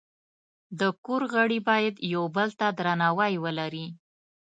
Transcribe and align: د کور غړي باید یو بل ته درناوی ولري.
د 0.79 0.81
کور 1.05 1.21
غړي 1.33 1.59
باید 1.69 1.95
یو 2.13 2.23
بل 2.35 2.49
ته 2.59 2.67
درناوی 2.77 3.33
ولري. 3.43 3.85